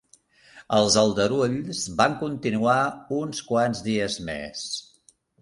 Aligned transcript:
Els 0.77 0.95
aldarulls 1.01 1.81
van 1.99 2.15
continuar 2.23 2.79
uns 3.19 3.45
quants 3.53 3.85
dies 3.91 4.19
més. 4.33 4.67